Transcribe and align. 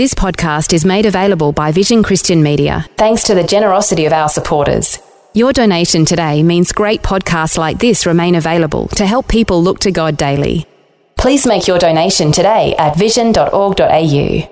This 0.00 0.14
podcast 0.14 0.72
is 0.72 0.86
made 0.86 1.04
available 1.04 1.52
by 1.52 1.72
Vision 1.72 2.02
Christian 2.02 2.42
Media, 2.42 2.86
thanks 2.96 3.22
to 3.24 3.34
the 3.34 3.44
generosity 3.44 4.06
of 4.06 4.14
our 4.14 4.30
supporters. 4.30 4.98
Your 5.34 5.52
donation 5.52 6.06
today 6.06 6.42
means 6.42 6.72
great 6.72 7.02
podcasts 7.02 7.58
like 7.58 7.78
this 7.78 8.06
remain 8.06 8.34
available 8.34 8.88
to 8.96 9.04
help 9.04 9.28
people 9.28 9.62
look 9.62 9.78
to 9.80 9.90
God 9.92 10.16
daily. 10.16 10.64
Please 11.18 11.46
make 11.46 11.68
your 11.68 11.78
donation 11.78 12.32
today 12.32 12.74
at 12.78 12.96
vision.org.au. 12.96 14.50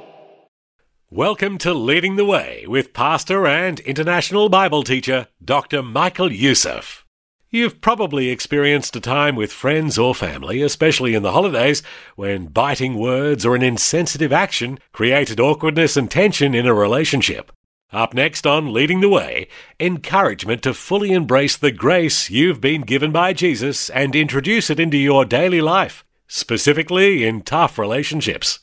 Welcome 1.11 1.57
to 1.57 1.73
Leading 1.73 2.17
the 2.17 2.27
Way 2.27 2.67
with 2.69 2.93
pastor 2.93 3.47
and 3.47 3.81
international 3.81 4.51
Bible 4.51 4.83
teacher 4.83 5.29
Dr. 5.43 5.83
Michael 5.83 6.31
Youssef. 6.31 7.07
You've 7.51 7.81
probably 7.81 8.29
experienced 8.29 8.95
a 8.95 9.01
time 9.01 9.35
with 9.35 9.51
friends 9.51 9.97
or 9.97 10.15
family, 10.15 10.61
especially 10.61 11.15
in 11.15 11.23
the 11.23 11.33
holidays, 11.33 11.83
when 12.15 12.49
biting 12.49 12.99
words 12.99 13.47
or 13.47 13.57
an 13.57 13.63
insensitive 13.63 14.35
action 14.35 14.79
created 14.93 15.41
awkwardness 15.41 15.97
and 15.97 16.11
tension 16.11 16.55
in 16.55 16.67
a 16.67 16.75
relationship. 16.75 17.51
Up 17.91 18.13
next 18.13 18.47
on 18.47 18.75
Leading 18.75 19.01
the 19.01 19.09
Way, 19.09 19.49
encouragement 19.81 20.61
to 20.65 20.75
fully 20.75 21.13
embrace 21.13 21.57
the 21.57 21.73
grace 21.73 22.29
you've 22.29 22.61
been 22.61 22.83
given 22.83 23.13
by 23.13 23.33
Jesus 23.33 23.89
and 23.89 24.15
introduce 24.15 24.69
it 24.69 24.79
into 24.79 24.99
your 24.99 25.25
daily 25.25 25.63
life, 25.63 26.05
specifically 26.27 27.27
in 27.27 27.41
tough 27.41 27.79
relationships. 27.79 28.59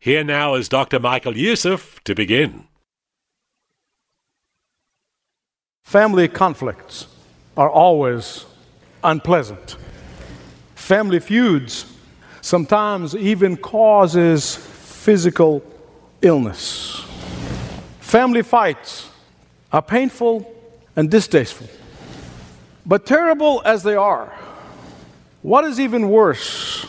Here 0.00 0.24
now 0.24 0.54
is 0.54 0.70
Dr. 0.70 0.98
Michael 0.98 1.36
Youssef 1.36 2.02
to 2.04 2.14
begin. 2.14 2.66
Family 5.82 6.28
conflicts 6.28 7.11
are 7.56 7.70
always 7.70 8.44
unpleasant. 9.04 9.76
Family 10.74 11.20
feuds 11.20 11.86
sometimes 12.40 13.14
even 13.14 13.56
causes 13.56 14.56
physical 14.56 15.62
illness. 16.20 17.04
Family 18.00 18.42
fights 18.42 19.08
are 19.72 19.82
painful 19.82 20.52
and 20.96 21.10
distasteful. 21.10 21.68
But 22.84 23.06
terrible 23.06 23.62
as 23.64 23.82
they 23.82 23.94
are, 23.94 24.32
what 25.42 25.64
is 25.64 25.80
even 25.80 26.08
worse 26.08 26.86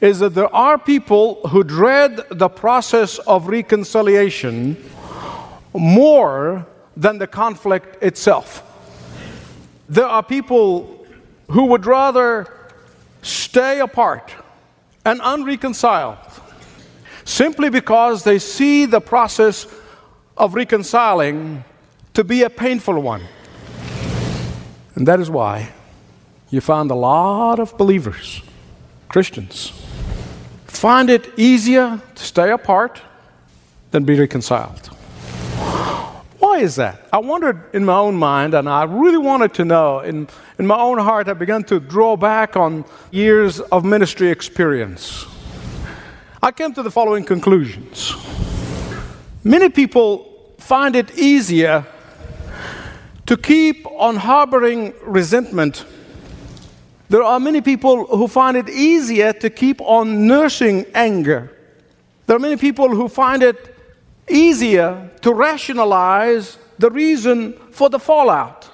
is 0.00 0.20
that 0.20 0.34
there 0.34 0.54
are 0.54 0.78
people 0.78 1.46
who 1.48 1.64
dread 1.64 2.20
the 2.30 2.48
process 2.48 3.18
of 3.18 3.48
reconciliation 3.48 4.76
more 5.72 6.66
than 6.96 7.18
the 7.18 7.26
conflict 7.26 8.02
itself. 8.02 8.62
There 9.88 10.06
are 10.06 10.22
people 10.22 11.06
who 11.50 11.64
would 11.66 11.86
rather 11.86 12.46
stay 13.22 13.80
apart 13.80 14.32
and 15.04 15.20
unreconciled 15.22 16.18
simply 17.24 17.70
because 17.70 18.24
they 18.24 18.38
see 18.38 18.86
the 18.86 19.00
process 19.00 19.66
of 20.36 20.54
reconciling 20.54 21.64
to 22.14 22.24
be 22.24 22.42
a 22.42 22.50
painful 22.50 23.00
one. 23.00 23.22
And 24.94 25.06
that 25.06 25.20
is 25.20 25.30
why 25.30 25.70
you 26.50 26.60
find 26.60 26.90
a 26.90 26.94
lot 26.94 27.58
of 27.58 27.76
believers, 27.78 28.42
Christians, 29.08 29.72
find 30.66 31.10
it 31.10 31.38
easier 31.38 32.00
to 32.14 32.22
stay 32.22 32.50
apart 32.50 33.00
than 33.90 34.04
be 34.04 34.18
reconciled. 34.18 34.90
Why 36.48 36.60
is 36.60 36.76
that? 36.76 37.06
I 37.12 37.18
wondered 37.18 37.62
in 37.74 37.84
my 37.84 37.98
own 37.98 38.14
mind, 38.16 38.54
and 38.54 38.70
I 38.70 38.84
really 38.84 39.18
wanted 39.18 39.52
to 39.54 39.66
know. 39.66 40.00
In, 40.00 40.26
in 40.58 40.66
my 40.66 40.78
own 40.78 40.96
heart, 40.96 41.28
I 41.28 41.34
began 41.34 41.62
to 41.64 41.78
draw 41.78 42.16
back 42.16 42.56
on 42.56 42.86
years 43.10 43.60
of 43.60 43.84
ministry 43.84 44.30
experience. 44.30 45.26
I 46.42 46.50
came 46.52 46.72
to 46.72 46.82
the 46.82 46.90
following 46.90 47.26
conclusions. 47.26 48.14
Many 49.44 49.68
people 49.68 50.54
find 50.56 50.96
it 50.96 51.18
easier 51.18 51.84
to 53.26 53.36
keep 53.36 53.86
on 53.86 54.16
harboring 54.16 54.94
resentment. 55.02 55.84
There 57.10 57.22
are 57.22 57.38
many 57.38 57.60
people 57.60 58.06
who 58.06 58.26
find 58.26 58.56
it 58.56 58.70
easier 58.70 59.34
to 59.34 59.50
keep 59.50 59.82
on 59.82 60.26
nursing 60.26 60.86
anger. 60.94 61.52
There 62.26 62.36
are 62.36 62.40
many 62.40 62.56
people 62.56 62.88
who 62.88 63.06
find 63.06 63.42
it 63.42 63.77
easier 64.30 65.10
to 65.22 65.32
rationalize 65.32 66.58
the 66.78 66.90
reason 66.90 67.54
for 67.70 67.90
the 67.90 67.98
fallout. 67.98 68.68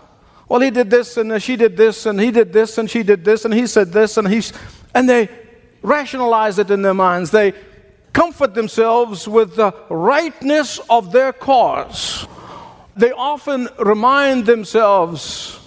Well, 0.48 0.60
he 0.60 0.70
did 0.70 0.90
this, 0.90 1.16
and 1.16 1.42
she 1.42 1.56
did 1.56 1.76
this, 1.76 2.06
and 2.06 2.20
he 2.20 2.30
did 2.30 2.52
this, 2.52 2.78
and 2.78 2.90
she 2.90 3.02
did 3.02 3.24
this, 3.24 3.44
and 3.44 3.54
he 3.54 3.66
said 3.66 3.92
this, 3.92 4.16
and 4.16 4.28
he's. 4.28 4.52
And 4.94 5.08
they 5.08 5.28
rationalize 5.82 6.58
it 6.58 6.70
in 6.70 6.82
their 6.82 6.94
minds. 6.94 7.30
They 7.30 7.54
comfort 8.12 8.54
themselves 8.54 9.26
with 9.26 9.56
the 9.56 9.74
rightness 9.88 10.78
of 10.88 11.12
their 11.12 11.32
cause. 11.32 12.26
They 12.96 13.10
often 13.10 13.68
remind 13.78 14.46
themselves 14.46 15.58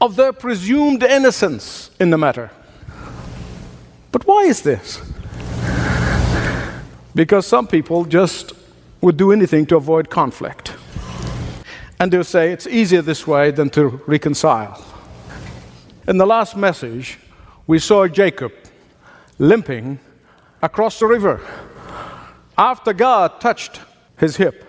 of 0.00 0.16
their 0.16 0.32
presumed 0.32 1.02
innocence 1.02 1.90
in 1.98 2.10
the 2.10 2.18
matter. 2.18 2.50
But 4.12 4.26
why 4.26 4.44
is 4.44 4.62
this? 4.62 5.00
Because 7.14 7.46
some 7.46 7.66
people 7.66 8.04
just 8.04 8.52
would 9.00 9.16
do 9.16 9.32
anything 9.32 9.66
to 9.66 9.76
avoid 9.76 10.10
conflict. 10.10 10.74
And 11.98 12.12
they'll 12.12 12.24
say 12.24 12.52
it's 12.52 12.66
easier 12.66 13.02
this 13.02 13.26
way 13.26 13.50
than 13.50 13.70
to 13.70 14.00
reconcile. 14.06 14.84
In 16.08 16.18
the 16.18 16.26
last 16.26 16.56
message, 16.56 17.18
we 17.66 17.78
saw 17.78 18.06
Jacob 18.08 18.52
limping 19.38 20.00
across 20.62 20.98
the 20.98 21.06
river 21.06 21.40
after 22.56 22.92
God 22.92 23.40
touched 23.40 23.80
his 24.18 24.36
hip. 24.36 24.64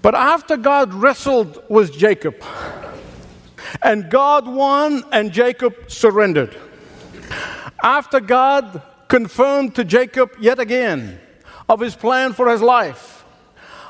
But 0.00 0.14
after 0.14 0.56
God 0.56 0.92
wrestled 0.92 1.62
with 1.68 1.92
Jacob, 1.92 2.36
and 3.82 4.10
God 4.10 4.46
won 4.46 5.04
and 5.12 5.32
Jacob 5.32 5.90
surrendered, 5.90 6.56
after 7.82 8.20
God 8.20 8.82
confirmed 9.08 9.74
to 9.76 9.84
Jacob 9.84 10.30
yet 10.40 10.58
again 10.58 11.20
of 11.68 11.80
his 11.80 11.94
plan 11.94 12.32
for 12.32 12.50
his 12.50 12.62
life, 12.62 13.24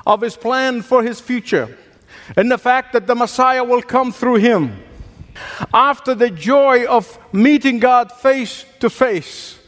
of 0.07 0.21
his 0.21 0.37
plan 0.37 0.83
for 0.83 1.03
his 1.03 1.21
future, 1.21 1.77
and 2.37 2.51
the 2.51 2.59
fact 2.59 2.93
that 2.93 3.07
the 3.07 3.15
Messiah 3.15 3.65
will 3.65 3.83
come 3.83 4.13
through 4.13 4.37
him. 4.37 4.83
After 5.73 6.15
the 6.15 6.31
joy 6.31 6.87
of 6.87 7.19
meeting 7.33 7.81
God 7.81 8.13
face 8.13 8.65
to 8.81 8.89
face, 8.89 9.59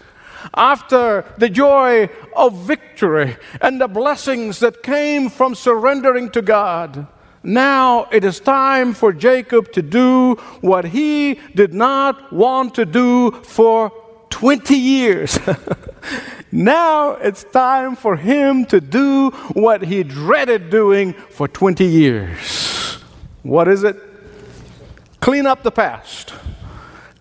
after 0.54 1.24
the 1.38 1.48
joy 1.48 2.08
of 2.36 2.56
victory 2.66 3.36
and 3.60 3.80
the 3.80 3.88
blessings 3.88 4.60
that 4.60 4.82
came 4.82 5.28
from 5.28 5.54
surrendering 5.54 6.30
to 6.30 6.42
God, 6.42 7.08
now 7.42 8.08
it 8.12 8.24
is 8.24 8.40
time 8.40 8.94
for 8.94 9.12
Jacob 9.12 9.72
to 9.72 9.82
do 9.82 10.34
what 10.60 10.84
he 10.84 11.40
did 11.54 11.74
not 11.74 12.32
want 12.32 12.74
to 12.74 12.84
do 12.84 13.30
for 13.30 13.92
20 14.36 14.76
years. 14.76 15.38
now 16.52 17.12
it's 17.12 17.42
time 17.42 17.96
for 17.96 18.16
him 18.16 18.66
to 18.66 18.82
do 18.82 19.30
what 19.54 19.80
he 19.80 20.02
dreaded 20.02 20.68
doing 20.68 21.14
for 21.14 21.48
20 21.48 21.86
years. 21.86 22.98
What 23.42 23.66
is 23.66 23.82
it? 23.82 23.96
Clean 25.20 25.46
up 25.46 25.62
the 25.62 25.70
past. 25.70 26.34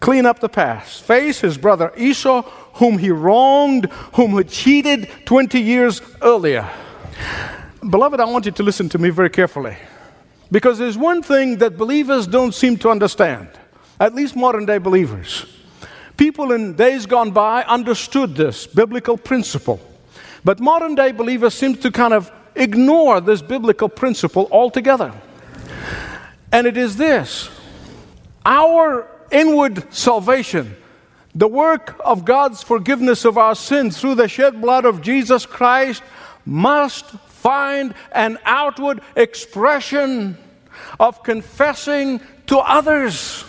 Clean 0.01 0.25
up 0.25 0.41
the 0.41 0.49
past. 0.49 1.03
Face 1.03 1.39
his 1.39 1.57
brother 1.57 1.93
Esau, 1.95 2.41
whom 2.73 2.97
he 2.97 3.11
wronged, 3.11 3.85
whom 4.15 4.37
he 4.37 4.43
cheated 4.43 5.07
20 5.23 5.57
years 5.61 6.01
earlier. 6.21 6.69
Beloved, 7.89 8.19
I 8.19 8.25
want 8.25 8.45
you 8.45 8.51
to 8.51 8.63
listen 8.63 8.89
to 8.89 8.97
me 8.97 9.09
very 9.09 9.29
carefully. 9.29 9.77
Because 10.51 10.79
there's 10.79 10.97
one 10.97 11.23
thing 11.23 11.59
that 11.59 11.77
believers 11.77 12.27
don't 12.27 12.53
seem 12.53 12.75
to 12.79 12.89
understand, 12.89 13.47
at 14.01 14.13
least 14.13 14.35
modern 14.35 14.65
day 14.65 14.79
believers. 14.79 15.54
People 16.17 16.51
in 16.53 16.75
days 16.75 17.05
gone 17.05 17.31
by 17.31 17.63
understood 17.63 18.35
this 18.35 18.67
biblical 18.67 19.17
principle. 19.17 19.79
But 20.43 20.59
modern 20.59 20.95
day 20.95 21.11
believers 21.11 21.53
seem 21.53 21.75
to 21.77 21.91
kind 21.91 22.13
of 22.13 22.31
ignore 22.55 23.19
this 23.19 23.41
biblical 23.41 23.89
principle 23.89 24.47
altogether. 24.51 25.13
And 26.51 26.67
it 26.67 26.77
is 26.77 26.95
this 26.95 27.49
our 28.45 29.09
inward 29.31 29.93
salvation, 29.93 30.75
the 31.33 31.47
work 31.47 31.99
of 31.99 32.23
God's 32.23 32.63
forgiveness 32.63 33.25
of 33.25 33.37
our 33.37 33.55
sins 33.55 33.99
through 33.99 34.15
the 34.15 34.27
shed 34.27 34.61
blood 34.61 34.85
of 34.85 35.01
Jesus 35.01 35.45
Christ, 35.45 36.03
must 36.45 37.05
find 37.05 37.93
an 38.11 38.37
outward 38.45 39.01
expression 39.15 40.37
of 40.99 41.23
confessing 41.23 42.21
to 42.47 42.59
others 42.59 43.43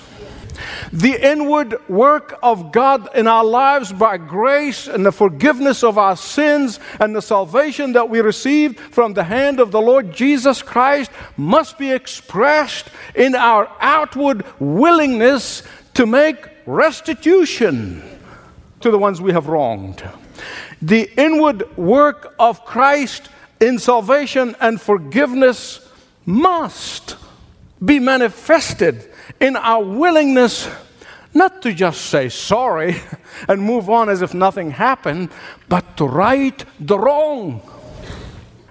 the 0.92 1.14
inward 1.20 1.76
work 1.88 2.38
of 2.42 2.72
God 2.72 3.08
in 3.14 3.26
our 3.26 3.44
lives 3.44 3.92
by 3.92 4.16
grace 4.16 4.86
and 4.86 5.04
the 5.04 5.12
forgiveness 5.12 5.82
of 5.82 5.98
our 5.98 6.16
sins 6.16 6.80
and 7.00 7.14
the 7.14 7.22
salvation 7.22 7.92
that 7.92 8.08
we 8.08 8.20
received 8.20 8.78
from 8.78 9.14
the 9.14 9.24
hand 9.24 9.60
of 9.60 9.70
the 9.70 9.80
Lord 9.80 10.12
Jesus 10.12 10.62
Christ 10.62 11.10
must 11.36 11.78
be 11.78 11.90
expressed 11.90 12.88
in 13.14 13.34
our 13.34 13.70
outward 13.80 14.44
willingness 14.60 15.62
to 15.94 16.06
make 16.06 16.48
restitution 16.66 18.02
to 18.80 18.90
the 18.90 18.98
ones 18.98 19.20
we 19.20 19.32
have 19.32 19.48
wronged. 19.48 20.02
The 20.82 21.10
inward 21.16 21.76
work 21.76 22.34
of 22.38 22.64
Christ 22.64 23.30
in 23.60 23.78
salvation 23.78 24.54
and 24.60 24.80
forgiveness 24.80 25.80
must 26.26 27.16
be 27.84 27.98
manifested 27.98 29.10
in 29.40 29.56
our 29.56 29.82
willingness 29.82 30.68
not 31.34 31.60
to 31.62 31.74
just 31.74 32.06
say 32.06 32.28
sorry 32.30 32.96
and 33.48 33.60
move 33.60 33.90
on 33.90 34.08
as 34.08 34.22
if 34.22 34.32
nothing 34.32 34.70
happened, 34.70 35.28
but 35.68 35.96
to 35.98 36.06
right 36.06 36.64
the 36.80 36.98
wrong. 36.98 37.60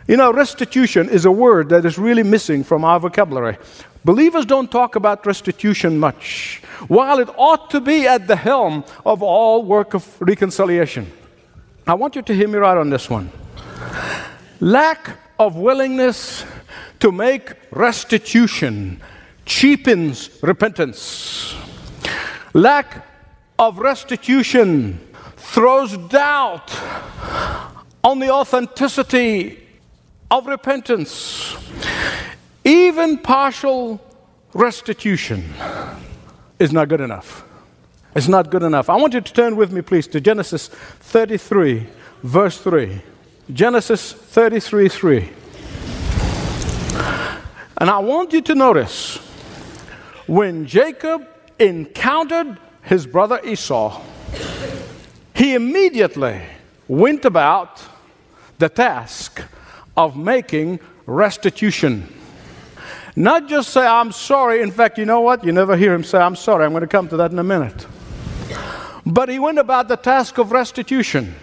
You 0.08 0.18
know, 0.18 0.34
restitution 0.34 1.10
is 1.10 1.26
a 1.26 1.32
word 1.32 1.70
that 1.70 1.86
is 1.86 1.98
really 1.98 2.24
missing 2.24 2.64
from 2.64 2.84
our 2.84 3.00
vocabulary. 3.00 3.58
Believers 4.04 4.46
don't 4.46 4.72
talk 4.72 4.96
about 4.96 5.26
restitution 5.26 6.00
much, 6.00 6.62
while 6.88 7.20
it 7.20 7.30
ought 7.38 7.72
to 7.72 7.82
be 7.82 8.08
at 8.08 8.28
the 8.28 8.36
helm 8.36 8.84
of 9.04 9.24
all 9.24 9.64
work 9.64 9.96
of 9.96 10.22
reconciliation. 10.22 11.12
I 11.88 11.96
want 11.96 12.16
you 12.16 12.22
to 12.22 12.34
hear 12.34 12.48
me 12.48 12.58
right 12.58 12.78
on 12.78 12.90
this 12.90 13.10
one. 13.10 13.32
Lack 14.60 15.18
of 15.40 15.56
willingness 15.56 16.46
to 17.00 17.12
make 17.12 17.54
restitution 17.72 19.02
cheapens 19.46 20.30
repentance. 20.42 21.56
Lack 22.54 23.06
of 23.58 23.80
restitution 23.80 25.00
throws 25.38 25.98
doubt 26.10 26.72
on 28.04 28.20
the 28.20 28.30
authenticity 28.30 29.60
of 30.30 30.48
repentance. 30.48 31.56
Even 32.64 33.18
partial 33.18 34.02
restitution 34.54 35.54
is 36.60 36.72
not 36.72 36.90
good 36.90 37.02
enough. 37.02 37.44
It's 38.16 38.28
not 38.28 38.50
good 38.50 38.64
enough. 38.64 38.90
I 38.90 38.96
want 38.96 39.14
you 39.14 39.22
to 39.22 39.34
turn 39.34 39.56
with 39.56 39.72
me, 39.72 39.82
please, 39.82 40.08
to 40.08 40.22
Genesis 40.22 40.70
33, 40.70 41.86
verse 42.24 42.58
3. 42.60 43.02
Genesis 43.54 44.14
33 44.14 44.90
3. 44.90 45.30
And 47.78 47.90
I 47.90 48.00
want 48.00 48.34
you 48.34 48.42
to 48.42 48.56
notice 48.56 49.15
when 50.28 50.66
Jacob 50.66 51.28
encountered 51.60 52.58
his 52.84 53.06
brother 53.06 53.40
Esau, 53.44 54.02
he 55.34 55.56
immediately 55.56 56.42
went 56.88 57.26
about 57.26 57.82
the 58.58 58.70
task 58.70 59.42
of 59.98 60.16
making 60.16 60.80
restitution. 61.06 62.08
Not 63.16 63.48
just 63.48 63.70
say, 63.70 63.86
I'm 63.86 64.12
sorry. 64.12 64.62
In 64.62 64.72
fact, 64.72 64.98
you 64.98 65.06
know 65.06 65.22
what? 65.22 65.44
You 65.44 65.52
never 65.52 65.78
hear 65.78 65.94
him 65.94 66.04
say, 66.04 66.18
I'm 66.18 66.36
sorry. 66.36 66.66
I'm 66.66 66.72
going 66.72 66.82
to 66.82 66.88
come 66.88 67.08
to 67.10 67.18
that 67.18 67.32
in 67.32 67.40
a 67.40 67.44
minute. 67.44 67.86
But 69.06 69.30
he 69.30 69.40
went 69.40 69.60
about 69.60 69.88
the 69.88 69.96
task 69.96 70.38
of 70.38 70.52
restitution. 70.52 71.36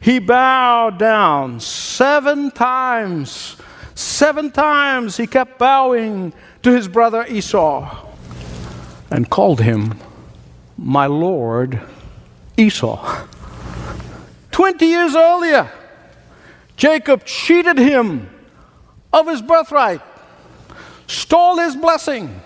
He 0.00 0.18
bowed 0.18 0.98
down 0.98 1.60
seven 1.60 2.50
times. 2.50 3.56
Seven 3.94 4.50
times 4.50 5.16
he 5.16 5.26
kept 5.26 5.58
bowing 5.58 6.32
to 6.64 6.74
his 6.74 6.88
brother 6.88 7.26
Esau 7.28 8.06
and 9.10 9.28
called 9.28 9.60
him 9.60 10.00
my 10.78 11.06
Lord 11.06 11.80
Esau. 12.56 13.26
Twenty 14.50 14.86
years 14.86 15.14
earlier, 15.14 15.70
Jacob 16.76 17.24
cheated 17.24 17.76
him 17.76 18.30
of 19.12 19.28
his 19.28 19.42
birthright, 19.42 20.00
stole 21.06 21.58
his 21.58 21.76
blessing, 21.76 22.40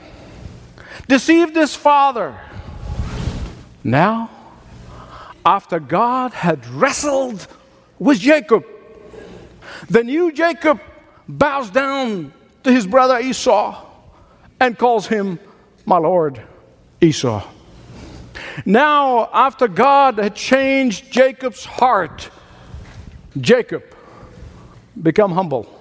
deceived 1.07 1.55
his 1.55 1.77
father. 1.77 2.37
Now, 3.85 4.31
after 5.47 5.79
God 5.79 6.33
had 6.33 6.67
wrestled 6.67 7.47
with 8.01 8.19
Jacob, 8.19 8.65
the 9.89 10.03
new 10.03 10.33
Jacob 10.33 10.81
bows 11.29 11.71
down 11.71 12.33
to 12.65 12.73
his 12.73 12.85
brother 12.85 13.21
Esau 13.21 13.85
and 14.61 14.79
calls 14.79 15.07
him 15.07 15.39
my 15.85 15.99
Lord 15.99 16.41
Esau. 17.01 17.47
Now, 18.65 19.29
after 19.33 19.69
God 19.69 20.19
had 20.19 20.35
changed 20.35 21.11
Jacob's 21.11 21.65
heart, 21.65 22.31
Jacob 23.41 23.85
become 25.01 25.33
humble. 25.33 25.75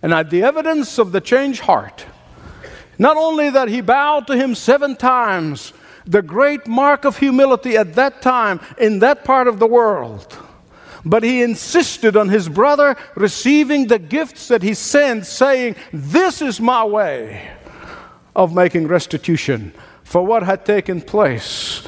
And 0.00 0.14
at 0.14 0.30
the 0.30 0.44
evidence 0.44 0.98
of 0.98 1.12
the 1.12 1.20
changed 1.20 1.60
heart, 1.60 2.06
not 2.98 3.16
only 3.16 3.50
that 3.50 3.68
he 3.68 3.80
bowed 3.80 4.26
to 4.28 4.36
him 4.36 4.54
seven 4.54 4.96
times, 4.96 5.72
the 6.06 6.22
great 6.22 6.66
mark 6.66 7.04
of 7.04 7.18
humility 7.18 7.76
at 7.76 7.94
that 7.94 8.22
time 8.22 8.60
in 8.78 9.00
that 9.00 9.24
part 9.24 9.48
of 9.48 9.58
the 9.58 9.66
world, 9.66 10.38
but 11.04 11.22
he 11.22 11.42
insisted 11.42 12.16
on 12.16 12.28
his 12.28 12.48
brother 12.48 12.96
receiving 13.14 13.86
the 13.86 13.98
gifts 13.98 14.48
that 14.48 14.62
he 14.62 14.74
sent, 14.74 15.26
saying, 15.26 15.76
This 15.92 16.42
is 16.42 16.60
my 16.60 16.84
way 16.84 17.50
of 18.38 18.54
making 18.54 18.86
restitution 18.86 19.72
for 20.04 20.24
what 20.24 20.44
had 20.44 20.64
taken 20.64 21.00
place 21.02 21.82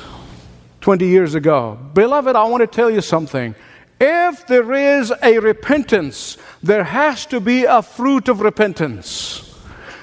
20 0.81 1.07
years 1.07 1.37
ago. 1.37 1.79
Beloved, 1.95 2.35
I 2.35 2.43
want 2.45 2.61
to 2.63 2.67
tell 2.67 2.91
you 2.91 3.01
something. 3.01 3.55
If 4.01 4.49
there 4.49 4.73
is 4.73 5.13
a 5.23 5.39
repentance, 5.39 6.37
there 6.61 6.83
has 6.83 7.25
to 7.27 7.39
be 7.39 7.65
a 7.65 7.81
fruit 7.83 8.29
of 8.29 8.41
repentance. 8.41 9.47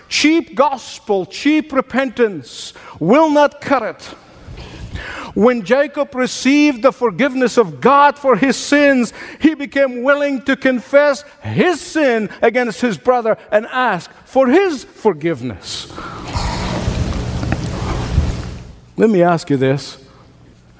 Cheap 0.07 0.55
gospel, 0.55 1.25
cheap 1.25 1.73
repentance 1.73 2.71
will 2.97 3.29
not 3.29 3.59
cut 3.59 3.83
it. 3.83 4.15
When 5.37 5.63
Jacob 5.63 6.15
received 6.15 6.81
the 6.81 6.91
forgiveness 6.91 7.57
of 7.57 7.79
God 7.79 8.17
for 8.17 8.35
his 8.35 8.55
sins, 8.57 9.13
he 9.39 9.53
became 9.53 10.01
willing 10.01 10.41
to 10.45 10.55
confess 10.55 11.23
his 11.43 11.79
sin 11.79 12.31
against 12.41 12.81
his 12.81 12.97
brother 12.97 13.37
and 13.51 13.67
ask 13.67 14.09
for 14.25 14.47
his 14.47 14.83
forgiveness. 14.83 15.93
Let 18.97 19.11
me 19.11 19.21
ask 19.21 19.51
you 19.51 19.57
this. 19.57 20.03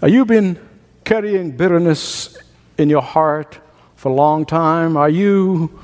Have 0.01 0.09
you 0.09 0.25
been 0.25 0.57
carrying 1.05 1.51
bitterness 1.51 2.35
in 2.79 2.89
your 2.89 3.03
heart 3.03 3.59
for 3.95 4.09
a 4.09 4.15
long 4.15 4.43
time? 4.43 4.97
Are 4.97 5.07
you 5.07 5.79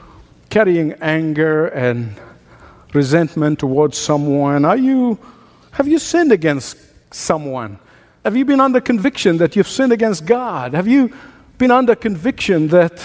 carrying 0.50 0.94
anger 0.94 1.68
and 1.68 2.20
resentment 2.92 3.60
towards 3.60 4.00
someone? 4.00 4.66
Are 4.66 4.78
you 4.78 5.20
have 5.74 5.88
you 5.88 6.00
sinned 6.00 6.32
against 6.32 6.76
someone? 7.14 7.78
Have 8.24 8.38
you 8.38 8.46
been 8.46 8.62
under 8.62 8.80
conviction 8.80 9.38
that 9.38 9.56
you've 9.58 9.68
sinned 9.68 9.92
against 9.92 10.26
God? 10.26 10.74
Have 10.74 10.88
you 10.88 11.14
been 11.58 11.72
under 11.72 11.94
conviction 11.94 12.70
that 12.70 13.04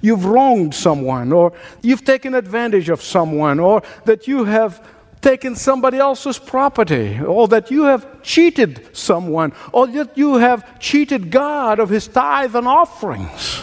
you've 0.00 0.24
wronged 0.24 0.72
someone 0.72 1.32
or 1.32 1.52
you've 1.82 2.04
taken 2.04 2.34
advantage 2.34 2.88
of 2.88 3.02
someone 3.02 3.58
or 3.58 3.82
that 4.04 4.28
you 4.28 4.44
have 4.44 4.86
taken 5.20 5.56
somebody 5.56 5.98
else's 5.98 6.38
property 6.38 7.18
or 7.20 7.48
that 7.48 7.72
you 7.72 7.84
have 7.84 8.22
cheated 8.22 8.96
someone 8.96 9.52
or 9.72 9.88
that 9.88 10.16
you 10.16 10.36
have 10.36 10.78
cheated 10.78 11.30
God 11.30 11.80
of 11.80 11.88
his 11.88 12.06
tithe 12.06 12.54
and 12.54 12.68
offerings? 12.68 13.62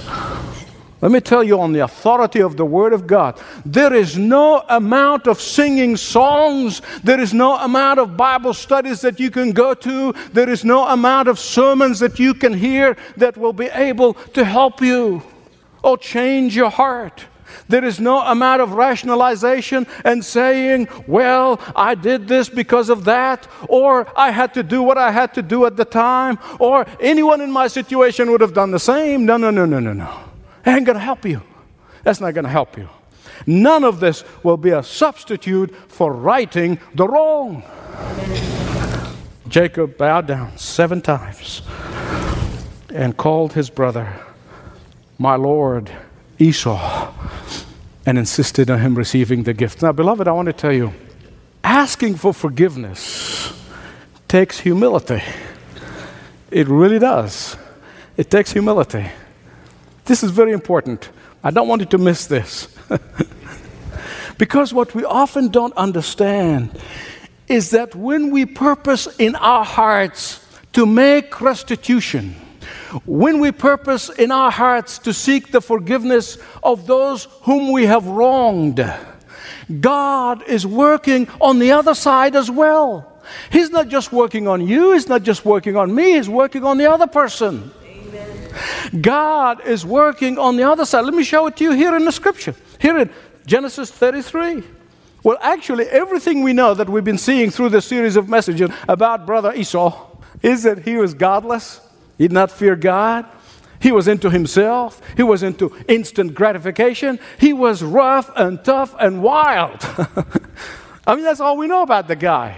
Let 1.02 1.12
me 1.12 1.22
tell 1.22 1.44
you 1.44 1.62
on 1.62 1.72
the 1.72 1.80
authority 1.80 2.42
of 2.42 2.58
the 2.58 2.66
Word 2.66 2.92
of 2.92 3.08
God, 3.08 3.40
there 3.66 3.94
is 3.94 4.18
no 4.18 4.64
amount 4.68 5.28
of 5.28 5.40
singing 5.40 5.96
songs, 5.96 6.82
there 7.04 7.22
is 7.22 7.34
no 7.34 7.56
amount 7.58 8.00
of 8.00 8.18
Bible 8.18 8.54
studies 8.54 9.00
that 9.02 9.18
you 9.18 9.32
can 9.32 9.54
go 9.54 9.74
to, 9.76 10.14
there 10.34 10.50
is 10.50 10.66
no 10.66 10.86
amount 10.88 11.30
of 11.30 11.40
sermons 11.40 12.00
that 12.00 12.20
you 12.20 12.34
can 12.34 12.54
hear 12.54 12.98
that 13.16 13.38
will 13.38 13.54
be 13.54 13.68
able 13.68 14.14
to 14.14 14.44
help 14.44 14.82
you 14.82 15.24
or 15.84 15.98
change 15.98 16.54
your 16.54 16.70
heart. 16.70 17.26
There 17.70 17.86
is 17.86 18.00
no 18.00 18.20
amount 18.20 18.62
of 18.62 18.74
rationalization 18.74 19.88
and 20.04 20.24
saying, 20.24 20.90
well, 21.08 21.62
I 21.76 21.96
did 21.96 22.28
this 22.28 22.50
because 22.50 22.90
of 22.90 23.06
that, 23.06 23.48
or 23.70 24.08
I 24.18 24.32
had 24.32 24.54
to 24.56 24.64
do 24.64 24.84
what 24.84 24.98
I 24.98 25.12
had 25.12 25.34
to 25.36 25.42
do 25.42 25.66
at 25.66 25.78
the 25.78 25.86
time, 25.86 26.40
or 26.60 26.86
anyone 27.00 27.40
in 27.40 27.52
my 27.52 27.68
situation 27.68 28.32
would 28.32 28.42
have 28.42 28.54
done 28.54 28.72
the 28.72 28.80
same. 28.80 29.26
No, 29.26 29.38
no, 29.38 29.50
no, 29.50 29.66
no, 29.66 29.80
no, 29.80 29.94
no. 29.94 30.29
Ain't 30.76 30.86
going 30.86 30.98
to 30.98 31.04
help 31.04 31.26
you. 31.26 31.42
That's 32.04 32.22
not 32.22 32.34
going 32.34 32.46
to 32.46 32.50
help 32.50 32.78
you. 32.78 32.88
None 33.46 33.84
of 33.84 34.00
this 34.00 34.24
will 34.44 34.58
be 34.58 34.70
a 34.70 34.84
substitute 34.84 35.74
for 35.88 36.14
righting 36.14 36.80
the 36.94 37.08
wrong. 37.08 37.64
Jacob 39.48 39.98
bowed 39.98 40.28
down 40.28 40.58
seven 40.58 41.02
times 41.02 41.62
and 42.94 43.18
called 43.18 43.54
his 43.54 43.70
brother, 43.70 44.14
my 45.18 45.36
Lord 45.36 45.92
Esau, 46.38 47.12
and 48.06 48.18
insisted 48.18 48.70
on 48.70 48.80
him 48.80 48.96
receiving 48.96 49.44
the 49.44 49.54
gift. 49.54 49.82
Now, 49.82 49.92
beloved, 49.92 50.28
I 50.28 50.32
want 50.32 50.48
to 50.48 50.54
tell 50.54 50.74
you 50.74 50.94
asking 51.64 52.16
for 52.16 52.34
forgiveness 52.34 53.54
takes 54.28 54.60
humility. 54.60 55.24
It 56.52 56.68
really 56.68 57.00
does. 57.00 57.58
It 58.16 58.30
takes 58.30 58.54
humility. 58.54 59.10
This 60.10 60.24
is 60.24 60.32
very 60.32 60.54
important. 60.54 61.08
I 61.44 61.52
don't 61.52 61.68
want 61.68 61.82
you 61.82 61.86
to 61.90 62.00
miss 62.00 62.26
this. 62.26 62.68
because 64.40 64.74
what 64.74 64.96
we 64.96 65.06
often 65.06 65.50
don't 65.50 65.78
understand 65.78 66.72
is 67.48 67.70
that 67.70 67.94
when 67.94 68.32
we 68.32 68.48
purpose 68.48 69.06
in 69.20 69.36
our 69.36 69.64
hearts 69.64 70.44
to 70.74 70.88
make 70.88 71.40
restitution, 71.42 72.34
when 73.06 73.40
we 73.40 73.52
purpose 73.52 74.10
in 74.10 74.32
our 74.32 74.50
hearts 74.50 74.98
to 74.98 75.14
seek 75.14 75.52
the 75.52 75.62
forgiveness 75.62 76.40
of 76.64 76.88
those 76.88 77.26
whom 77.44 77.72
we 77.72 77.86
have 77.86 78.08
wronged, 78.08 78.84
God 79.80 80.42
is 80.48 80.66
working 80.66 81.30
on 81.40 81.60
the 81.60 81.74
other 81.74 81.94
side 81.94 82.36
as 82.36 82.50
well. 82.50 83.22
He's 83.52 83.70
not 83.70 83.90
just 83.90 84.12
working 84.12 84.48
on 84.48 84.68
you, 84.68 84.94
He's 84.94 85.08
not 85.08 85.22
just 85.22 85.46
working 85.46 85.76
on 85.76 85.94
me, 85.94 86.14
He's 86.14 86.28
working 86.28 86.64
on 86.64 86.80
the 86.80 86.90
other 86.90 87.06
person. 87.06 87.72
God 89.02 89.66
is 89.66 89.86
working 89.86 90.38
on 90.38 90.58
the 90.58 90.64
other 90.64 90.86
side. 90.86 91.06
Let 91.06 91.14
me 91.14 91.24
show 91.24 91.48
it 91.48 91.58
to 91.58 91.64
you 91.64 91.72
here 91.72 91.96
in 91.96 92.06
the 92.06 92.12
scripture. 92.12 92.56
Here 92.80 92.98
in 92.98 93.10
Genesis 93.46 93.92
33. 93.92 94.64
Well, 95.24 95.38
actually, 95.42 95.86
everything 95.86 96.44
we 96.44 96.54
know 96.54 96.74
that 96.74 96.90
we've 96.90 97.04
been 97.04 97.18
seeing 97.18 97.52
through 97.52 97.70
the 97.70 97.82
series 97.82 98.16
of 98.16 98.30
messages 98.30 98.70
about 98.88 99.26
brother 99.26 99.54
Esau 99.54 100.08
is 100.42 100.64
that 100.64 100.84
he 100.84 100.96
was 100.96 101.14
godless, 101.14 101.82
he 102.18 102.26
did 102.26 102.34
not 102.34 102.52
fear 102.52 102.76
God. 102.76 103.26
He 103.82 103.94
was 103.94 104.10
into 104.10 104.30
himself. 104.30 105.02
He 105.16 105.24
was 105.24 105.42
into 105.42 105.74
instant 105.88 106.34
gratification. 106.34 107.18
He 107.40 107.54
was 107.54 107.82
rough 107.82 108.30
and 108.36 108.62
tough 108.64 108.94
and 109.00 109.24
wild. 109.24 109.80
I 111.08 111.16
mean, 111.16 111.24
that's 111.24 111.40
all 111.40 111.56
we 111.56 111.68
know 111.68 111.82
about 111.82 112.10
the 112.10 112.18
guy. 112.18 112.58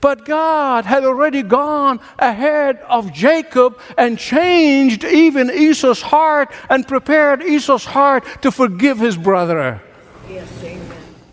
But 0.00 0.24
God 0.24 0.84
had 0.84 1.04
already 1.04 1.42
gone 1.42 2.00
ahead 2.18 2.78
of 2.88 3.12
Jacob 3.12 3.80
and 3.96 4.18
changed 4.18 5.04
even 5.04 5.50
Esau's 5.50 6.02
heart 6.02 6.52
and 6.70 6.86
prepared 6.86 7.42
Esau's 7.42 7.84
heart 7.84 8.24
to 8.42 8.50
forgive 8.52 8.98
his 8.98 9.16
brother. 9.16 9.82
Yes, 10.28 10.48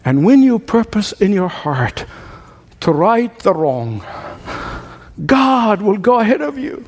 and 0.06 0.24
when 0.24 0.44
you 0.44 0.60
purpose 0.60 1.12
in 1.14 1.34
your 1.34 1.50
heart 1.50 2.06
to 2.82 2.92
right 2.92 3.38
the 3.40 3.54
wrong, 3.54 4.06
God 5.26 5.82
will 5.82 5.98
go 5.98 6.20
ahead 6.20 6.42
of 6.42 6.60
you. 6.60 6.86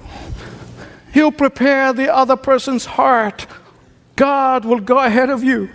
He'll 1.13 1.31
prepare 1.31 1.93
the 1.93 2.13
other 2.13 2.35
person's 2.35 2.85
heart. 2.85 3.47
God 4.15 4.65
will 4.65 4.79
go 4.79 4.99
ahead 4.99 5.31
of 5.31 5.43
you 5.43 5.69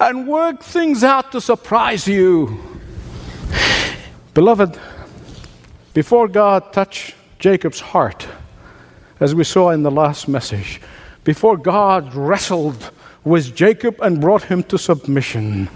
and 0.00 0.26
work 0.26 0.64
things 0.64 1.04
out 1.04 1.30
to 1.32 1.40
surprise 1.40 2.08
you. 2.08 2.69
Beloved, 4.34 4.78
before 5.92 6.28
God 6.28 6.72
touched 6.72 7.14
Jacob's 7.38 7.80
heart, 7.80 8.28
as 9.18 9.34
we 9.34 9.44
saw 9.44 9.70
in 9.70 9.82
the 9.82 9.90
last 9.90 10.28
message, 10.28 10.80
before 11.24 11.56
God 11.56 12.14
wrestled 12.14 12.90
with 13.24 13.54
Jacob 13.54 14.00
and 14.00 14.20
brought 14.20 14.44
him 14.44 14.62
to 14.64 14.78
submission, 14.78 15.68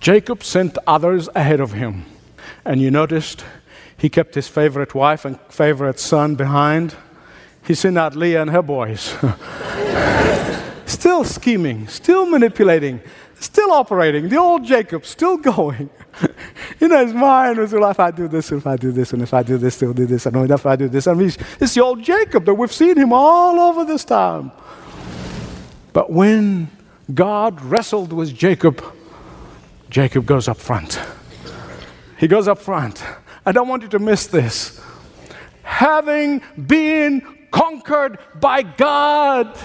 Jacob 0.00 0.42
sent 0.42 0.76
others 0.86 1.28
ahead 1.34 1.60
of 1.60 1.72
him. 1.72 2.04
And 2.64 2.80
you 2.80 2.90
noticed 2.90 3.44
he 3.96 4.08
kept 4.08 4.34
his 4.34 4.48
favorite 4.48 4.94
wife 4.94 5.24
and 5.24 5.38
favorite 5.48 5.98
son 5.98 6.34
behind 6.34 6.94
he 7.68 7.74
sent 7.74 7.98
out 7.98 8.16
Leah 8.16 8.40
and 8.40 8.50
her 8.50 8.62
boys. 8.62 9.14
still 10.86 11.22
scheming, 11.22 11.86
still 11.86 12.24
manipulating, 12.24 13.02
still 13.40 13.72
operating. 13.72 14.28
The 14.28 14.36
old 14.36 14.64
Jacob 14.64 15.04
still 15.06 15.36
going. 15.36 15.90
you 16.80 16.88
know, 16.88 17.04
his 17.04 17.14
mind 17.14 17.58
was, 17.58 17.72
well, 17.72 17.90
if 17.90 18.00
I 18.00 18.10
do 18.10 18.28
this, 18.28 18.50
if 18.52 18.66
I 18.66 18.76
do 18.76 18.92
this, 18.92 19.12
and 19.12 19.22
if 19.22 19.32
I 19.32 19.42
do 19.42 19.58
this, 19.58 19.78
he'll 19.80 19.92
do 19.92 20.06
this, 20.06 20.26
and 20.26 20.50
if 20.50 20.66
I 20.66 20.76
do 20.76 20.88
this. 20.88 21.06
I 21.06 21.14
mean, 21.14 21.32
it's 21.60 21.74
the 21.74 21.82
old 21.82 22.02
Jacob 22.02 22.44
that 22.46 22.54
we've 22.54 22.72
seen 22.72 22.96
him 22.96 23.12
all 23.12 23.58
over 23.60 23.84
this 23.84 24.04
time. 24.04 24.52
But 25.92 26.10
when 26.10 26.70
God 27.12 27.60
wrestled 27.62 28.12
with 28.12 28.34
Jacob, 28.34 28.84
Jacob 29.90 30.26
goes 30.26 30.48
up 30.48 30.58
front. 30.58 31.00
He 32.18 32.26
goes 32.26 32.48
up 32.48 32.58
front. 32.58 33.02
I 33.46 33.52
don't 33.52 33.68
want 33.68 33.82
you 33.82 33.88
to 33.90 33.98
miss 33.98 34.26
this. 34.26 34.80
Having 35.62 36.42
been 36.66 37.22
conquered 37.50 38.18
by 38.34 38.62
God. 38.62 39.58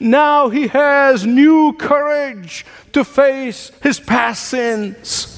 Now 0.00 0.48
he 0.48 0.68
has 0.68 1.26
new 1.26 1.72
courage 1.74 2.64
to 2.92 3.04
face 3.04 3.70
his 3.82 4.00
past 4.00 4.48
sins. 4.48 5.30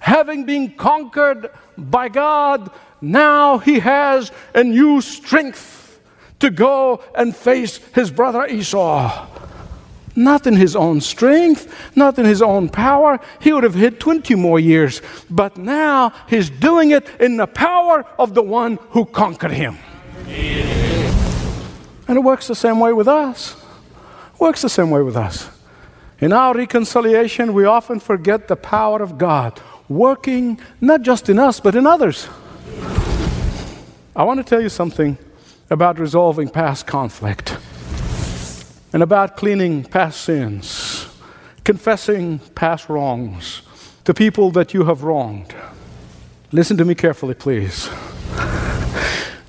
Having 0.00 0.44
been 0.44 0.72
conquered 0.72 1.50
by 1.76 2.08
God, 2.08 2.70
now 3.00 3.58
he 3.58 3.80
has 3.80 4.30
a 4.54 4.62
new 4.62 5.00
strength 5.00 6.00
to 6.40 6.50
go 6.50 7.02
and 7.14 7.34
face 7.34 7.78
his 7.94 8.10
brother 8.10 8.46
Esau. 8.46 9.26
Not 10.14 10.46
in 10.46 10.56
his 10.56 10.74
own 10.74 11.02
strength, 11.02 11.72
not 11.94 12.18
in 12.18 12.24
his 12.24 12.40
own 12.40 12.70
power. 12.70 13.20
He 13.40 13.52
would 13.52 13.64
have 13.64 13.74
hit 13.74 14.00
20 14.00 14.34
more 14.34 14.58
years. 14.58 15.02
But 15.28 15.58
now 15.58 16.12
he's 16.28 16.48
doing 16.48 16.90
it 16.90 17.08
in 17.20 17.36
the 17.36 17.46
power 17.46 18.06
of 18.18 18.32
the 18.32 18.42
one 18.42 18.78
who 18.90 19.04
conquered 19.04 19.52
him. 19.52 19.76
And 22.08 22.16
it 22.16 22.20
works 22.20 22.46
the 22.46 22.54
same 22.54 22.80
way 22.80 22.92
with 22.92 23.08
us. 23.08 23.56
Works 24.38 24.62
the 24.62 24.68
same 24.68 24.90
way 24.90 25.02
with 25.02 25.16
us. 25.16 25.50
In 26.18 26.32
our 26.32 26.54
reconciliation, 26.54 27.52
we 27.52 27.64
often 27.64 28.00
forget 28.00 28.48
the 28.48 28.56
power 28.56 29.02
of 29.02 29.18
God 29.18 29.60
working 29.88 30.60
not 30.80 31.02
just 31.02 31.28
in 31.28 31.38
us, 31.38 31.60
but 31.60 31.74
in 31.74 31.86
others. 31.86 32.28
I 34.14 34.24
want 34.24 34.38
to 34.38 34.44
tell 34.44 34.60
you 34.60 34.68
something 34.68 35.18
about 35.68 35.98
resolving 35.98 36.48
past 36.48 36.86
conflict 36.86 37.56
and 38.92 39.02
about 39.02 39.36
cleaning 39.36 39.84
past 39.84 40.22
sins, 40.22 41.06
confessing 41.64 42.38
past 42.54 42.88
wrongs 42.88 43.62
to 44.04 44.14
people 44.14 44.50
that 44.52 44.72
you 44.72 44.84
have 44.84 45.02
wronged. 45.02 45.54
Listen 46.52 46.76
to 46.76 46.84
me 46.84 46.94
carefully, 46.94 47.34
please. 47.34 47.90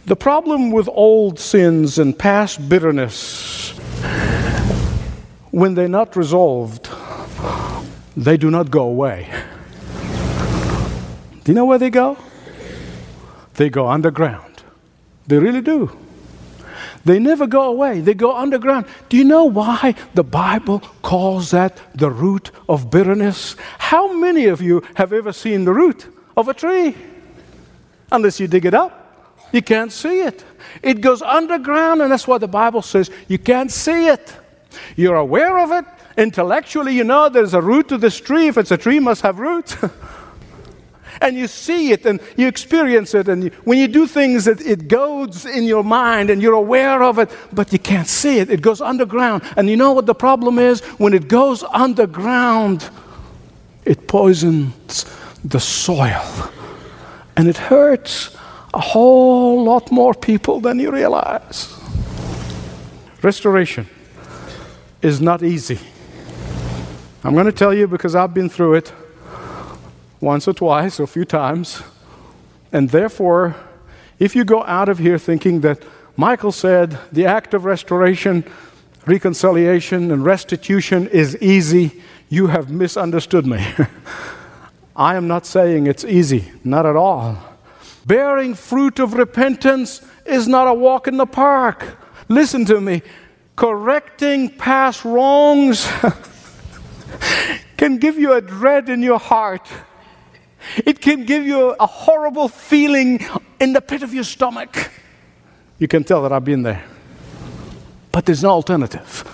The 0.08 0.16
problem 0.16 0.72
with 0.72 0.88
old 0.88 1.38
sins 1.38 2.00
and 2.00 2.18
past 2.18 2.70
bitterness, 2.70 3.72
when 5.52 5.76
they're 5.76 5.90
not 5.90 6.16
resolved, 6.16 6.88
they 8.16 8.38
do 8.38 8.50
not 8.50 8.72
go 8.72 8.84
away. 8.84 9.30
Do 11.44 11.52
you 11.52 11.54
know 11.54 11.66
where 11.66 11.78
they 11.78 11.90
go? 11.90 12.18
They 13.56 13.70
go 13.70 13.90
underground. 13.90 14.64
They 15.28 15.40
really 15.40 15.60
do. 15.60 15.92
They 17.04 17.20
never 17.20 17.46
go 17.46 17.64
away, 17.64 18.00
they 18.00 18.14
go 18.14 18.34
underground. 18.34 18.86
Do 19.10 19.18
you 19.18 19.26
know 19.26 19.44
why 19.44 19.94
the 20.14 20.24
Bible 20.24 20.80
calls 21.02 21.52
that 21.52 21.82
the 21.94 22.10
root 22.10 22.52
of 22.70 22.90
bitterness? 22.90 23.58
How 23.78 24.14
many 24.14 24.46
of 24.46 24.62
you 24.62 24.84
have 24.96 25.12
ever 25.12 25.34
seen 25.34 25.66
the 25.66 25.74
root 25.74 26.08
of 26.38 26.48
a 26.48 26.54
tree? 26.54 26.96
Unless 28.10 28.40
you 28.40 28.48
dig 28.48 28.66
it 28.66 28.74
up. 28.74 28.97
You 29.52 29.62
can't 29.62 29.92
see 29.92 30.22
it. 30.22 30.44
It 30.82 31.02
goes 31.02 31.22
underground, 31.22 32.02
and 32.02 32.12
that's 32.12 32.28
what 32.28 32.42
the 32.42 32.48
Bible 32.48 32.82
says. 32.82 33.10
You 33.28 33.40
can't 33.40 33.72
see 33.72 34.08
it. 34.08 34.36
You're 34.96 35.16
aware 35.16 35.60
of 35.60 35.72
it. 35.72 35.86
Intellectually, 36.18 36.96
you 36.96 37.04
know 37.04 37.30
there's 37.30 37.54
a 37.54 37.62
root 37.62 37.88
to 37.90 37.98
this 37.98 38.20
tree. 38.20 38.48
If 38.48 38.58
it's 38.58 38.72
a 38.72 38.78
tree, 38.78 38.98
it 38.98 39.02
must 39.02 39.22
have 39.22 39.40
roots. 39.40 39.78
and 41.22 41.38
you 41.38 41.48
see 41.48 41.92
it 41.92 42.06
and 42.06 42.20
you 42.36 42.48
experience 42.48 43.14
it. 43.14 43.28
And 43.28 43.46
you, 43.46 43.52
when 43.64 43.78
you 43.78 43.88
do 43.88 44.08
things, 44.08 44.48
it, 44.48 44.62
it 44.62 44.88
goes 44.88 45.46
in 45.46 45.64
your 45.64 45.84
mind 45.84 46.30
and 46.30 46.42
you're 46.42 46.54
aware 46.54 47.04
of 47.04 47.20
it, 47.20 47.30
but 47.54 47.72
you 47.72 47.80
can't 47.80 48.08
see 48.08 48.40
it. 48.40 48.50
It 48.50 48.62
goes 48.62 48.82
underground. 48.82 49.44
And 49.56 49.70
you 49.70 49.78
know 49.78 49.94
what 49.94 50.06
the 50.06 50.16
problem 50.16 50.60
is? 50.60 50.82
When 50.98 51.14
it 51.14 51.28
goes 51.28 51.64
underground, 51.64 52.90
it 53.86 54.08
poisons 54.08 55.06
the 55.44 55.60
soil 55.60 56.52
and 57.36 57.48
it 57.48 57.58
hurts 57.58 58.37
a 58.78 58.80
whole 58.80 59.64
lot 59.64 59.92
more 59.92 60.14
people 60.14 60.60
than 60.60 60.78
you 60.78 60.92
realize. 60.92 61.76
Restoration 63.24 63.88
is 65.02 65.20
not 65.20 65.42
easy. 65.42 65.80
I'm 67.24 67.34
going 67.34 67.48
to 67.48 67.52
tell 67.52 67.74
you 67.74 67.88
because 67.88 68.14
I've 68.14 68.36
been 68.36 68.50
through 68.50 68.76
it 68.76 68.94
once 70.22 70.48
or 70.48 70.54
twice 70.54 71.00
or 71.00 71.04
a 71.04 71.08
few 71.08 71.26
times. 71.26 71.82
And 72.72 72.92
therefore, 72.92 73.56
if 74.20 74.36
you 74.36 74.46
go 74.46 74.64
out 74.66 74.90
of 74.90 75.00
here 75.00 75.18
thinking 75.18 75.62
that 75.62 75.82
Michael 76.16 76.52
said 76.52 77.00
the 77.12 77.26
act 77.26 77.56
of 77.56 77.66
restoration, 77.66 78.44
reconciliation, 79.08 80.12
and 80.12 80.24
restitution 80.24 81.08
is 81.08 81.36
easy, 81.42 82.04
you 82.30 82.46
have 82.46 82.70
misunderstood 82.70 83.48
me. 83.48 83.66
I 84.96 85.16
am 85.16 85.28
not 85.28 85.48
saying 85.48 85.88
it's 85.88 86.06
easy, 86.06 86.52
not 86.64 86.86
at 86.86 86.96
all. 86.96 87.47
Bearing 88.08 88.56
fruit 88.56 89.00
of 89.00 89.14
repentance 89.14 90.02
is 90.26 90.48
not 90.48 90.66
a 90.68 90.74
walk 90.74 91.10
in 91.10 91.18
the 91.18 91.26
park. 91.26 91.98
Listen 92.30 92.64
to 92.66 92.80
me. 92.80 93.02
Correcting 93.58 94.50
past 94.50 95.04
wrongs 95.04 95.92
can 97.78 97.98
give 97.98 98.18
you 98.18 98.32
a 98.32 98.40
dread 98.40 98.88
in 98.88 99.04
your 99.04 99.20
heart. 99.20 99.68
It 100.86 101.02
can 101.02 101.26
give 101.26 101.46
you 101.46 101.72
a 101.72 101.86
horrible 101.86 102.48
feeling 102.48 103.26
in 103.60 103.74
the 103.74 103.82
pit 103.82 104.04
of 104.04 104.14
your 104.14 104.24
stomach. 104.24 104.90
You 105.78 105.90
can 105.90 106.06
tell 106.06 106.24
that 106.24 106.32
I've 106.32 106.46
been 106.46 106.64
there. 106.64 106.86
But 108.14 108.26
there's 108.26 108.42
no 108.42 108.52
alternative. 108.52 109.26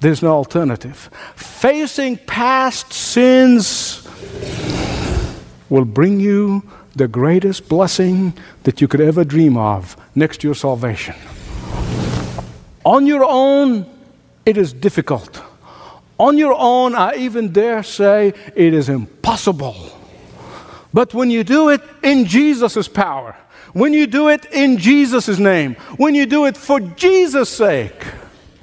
There's 0.00 0.22
no 0.22 0.32
alternative. 0.32 1.08
Facing 1.34 2.18
past 2.18 2.92
sins 2.92 4.06
will 5.70 5.86
bring 5.86 6.20
you 6.20 6.62
the 6.96 7.06
greatest 7.06 7.68
blessing 7.68 8.32
that 8.64 8.80
you 8.80 8.88
could 8.88 9.02
ever 9.02 9.22
dream 9.22 9.56
of 9.56 9.96
next 10.14 10.40
to 10.40 10.48
your 10.48 10.54
salvation. 10.54 11.14
On 12.84 13.06
your 13.06 13.24
own, 13.24 13.86
it 14.46 14.56
is 14.56 14.72
difficult. 14.72 15.42
On 16.18 16.38
your 16.38 16.54
own, 16.56 16.94
I 16.94 17.16
even 17.16 17.52
dare 17.52 17.82
say 17.82 18.32
it 18.54 18.72
is 18.72 18.88
impossible. 18.88 19.76
But 20.94 21.12
when 21.12 21.30
you 21.30 21.44
do 21.44 21.68
it 21.68 21.82
in 22.02 22.24
Jesus' 22.24 22.88
power, 22.88 23.36
when 23.74 23.92
you 23.92 24.06
do 24.06 24.28
it 24.28 24.46
in 24.46 24.78
Jesus' 24.78 25.38
name, 25.38 25.74
when 25.98 26.14
you 26.14 26.24
do 26.24 26.46
it 26.46 26.56
for 26.56 26.80
Jesus' 26.80 27.50
sake, 27.50 28.06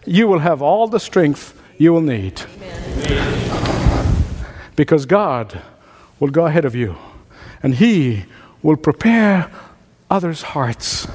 you 0.06 0.28
will 0.28 0.40
have 0.40 0.64
all 0.64 0.88
the 0.88 1.00
strength 1.00 1.62
you 1.78 1.94
will 1.94 2.02
need. 2.02 2.42
Amen. 2.42 4.24
Because 4.76 5.06
God 5.06 5.62
will 6.20 6.32
go 6.32 6.48
ahead 6.48 6.66
of 6.66 6.74
you 6.74 6.96
and 7.64 7.74
He 7.76 8.26
will 8.62 8.78
prepare 8.78 9.50
others' 10.12 10.42
hearts. 10.42 11.08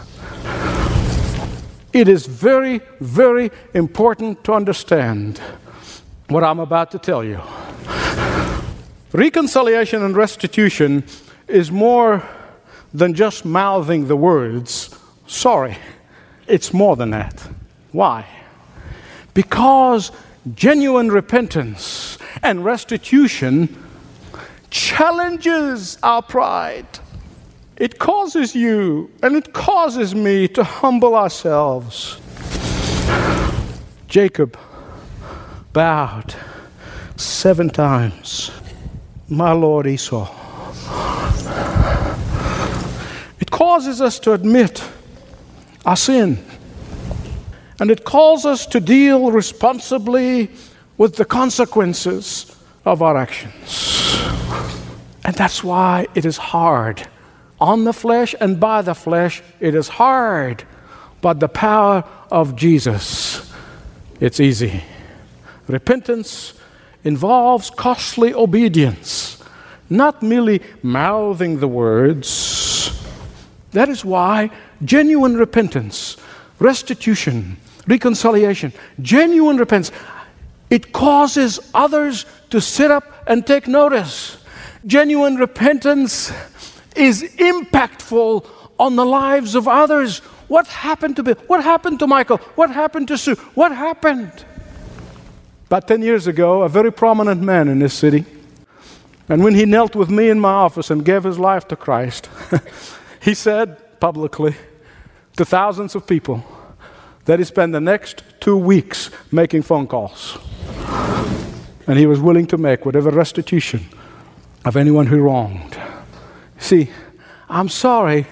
It 1.93 2.09
is 2.09 2.27
very, 2.27 2.81
very 3.01 3.51
important 3.75 4.45
to 4.45 4.53
understand 4.53 5.39
what 6.29 6.45
I'm 6.45 6.59
about 6.59 6.91
to 6.91 6.99
tell 6.99 7.23
you. 7.23 7.41
Reconciliation 9.13 10.03
and 10.03 10.17
restitution 10.17 11.05
is 11.47 11.71
more 11.71 12.23
than 12.93 13.15
just 13.15 13.45
mouthing 13.45 14.09
the 14.09 14.17
words, 14.17 14.95
sorry. 15.27 15.79
It's 16.47 16.73
more 16.73 16.97
than 16.97 17.11
that. 17.11 17.49
Why? 17.93 18.27
Because 19.35 20.11
genuine 20.55 21.11
repentance 21.11 22.19
and 22.43 22.65
restitution 22.65 23.75
challenges 24.71 25.99
our 26.03 26.23
pride. 26.23 26.87
It 27.77 27.99
causes 27.99 28.55
you 28.55 29.11
and 29.23 29.37
it 29.37 29.53
causes 29.53 30.15
me 30.15 30.49
to 30.49 30.65
humble 30.65 31.15
ourselves. 31.15 32.21
Jacob 34.09 34.59
bowed 35.73 36.35
seven 37.17 37.71
times. 37.71 38.51
My 39.29 39.53
Lord 39.53 39.87
Esau. 39.87 40.27
It 43.39 43.51
causes 43.51 44.01
us 44.01 44.19
to 44.21 44.33
admit 44.33 44.83
our 45.85 45.97
sin. 45.97 46.43
And 47.81 47.91
it 47.91 48.05
calls 48.05 48.45
us 48.45 48.67
to 48.67 48.81
deal 48.81 49.31
responsibly 49.31 50.51
with 50.97 51.17
the 51.17 51.25
consequences 51.25 52.57
of 52.85 53.03
our 53.03 53.17
actions. 53.17 53.99
And 55.29 55.37
that's 55.37 55.63
why 55.63 56.07
it 56.15 56.25
is 56.25 56.39
hard. 56.39 57.07
On 57.61 57.85
the 57.85 57.93
flesh 57.93 58.35
and 58.41 58.59
by 58.59 58.81
the 58.81 58.95
flesh, 58.95 59.43
it 59.61 59.75
is 59.75 59.87
hard. 59.87 60.65
But 61.21 61.39
the 61.39 61.51
power 61.51 62.03
of 62.31 62.57
Jesus, 62.57 63.53
it's 64.21 64.41
easy. 64.41 64.83
Repentance 65.67 66.55
involves 67.05 67.69
costly 67.69 68.33
obedience, 68.33 69.45
not 69.91 70.23
merely 70.23 70.63
mouthing 70.83 71.61
the 71.61 71.69
words. 71.69 72.99
That 73.73 73.91
is 73.91 74.03
why 74.07 74.49
genuine 74.83 75.37
repentance, 75.37 76.17
restitution, 76.59 77.59
reconciliation, 77.87 78.73
genuine 79.03 79.59
repentance, 79.59 79.95
it 80.71 80.95
causes 80.95 81.61
others 81.75 82.25
to 82.49 82.63
sit 82.63 82.91
up 82.91 83.05
and 83.27 83.47
take 83.47 83.69
notice. 83.69 84.39
Genuine 84.87 85.37
repentance 85.37 86.33
is 86.95 87.23
impactful 87.23 88.47
on 88.79 88.97
the 88.97 89.05
lives 89.05 89.55
of 89.55 89.67
others. 89.67 90.19
What 90.49 90.67
happened 90.67 91.17
to 91.17 91.23
Bill? 91.23 91.35
What 91.47 91.63
happened 91.63 91.99
to 91.99 92.07
Michael? 92.07 92.39
What 92.55 92.71
happened 92.71 93.09
to 93.09 93.19
Sue? 93.19 93.35
What 93.55 93.73
happened? 93.73 94.45
About 95.67 95.87
10 95.89 96.03
years 96.03 96.27
ago, 96.27 96.63
a 96.63 96.69
very 96.69 96.93
prominent 96.93 97.43
man 97.43 97.69
in 97.69 97.79
this 97.81 97.93
city, 97.93 98.25
and 99.29 99.45
when 99.45 99.55
he 99.55 99.67
knelt 99.67 99.95
with 99.95 100.09
me 100.09 100.31
in 100.31 100.41
my 100.41 100.53
office 100.53 100.91
and 100.91 101.05
gave 101.05 101.25
his 101.25 101.39
life 101.39 101.69
to 101.69 101.77
Christ, 101.77 102.31
he 103.21 103.35
said 103.35 104.01
publicly 104.01 104.57
to 105.37 105.45
thousands 105.45 105.95
of 105.95 106.07
people 106.07 106.43
that 107.27 107.39
he 107.39 107.45
spent 107.45 107.73
the 107.73 107.81
next 107.81 108.23
two 108.41 108.57
weeks 108.57 109.11
making 109.31 109.63
phone 109.63 109.87
calls. 109.87 110.39
And 111.87 111.99
he 111.99 112.07
was 112.07 112.21
willing 112.21 112.47
to 112.47 112.57
make 112.57 112.87
whatever 112.87 113.11
restitution 113.11 113.87
of 114.69 114.77
anyone 114.77 115.07
who 115.07 115.19
wronged. 115.19 115.81
See, 116.59 116.91
I'm 117.49 117.71
sorry. 117.71 118.27